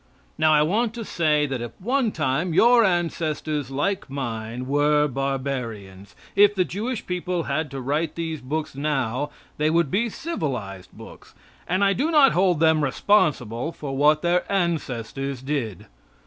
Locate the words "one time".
1.79-2.55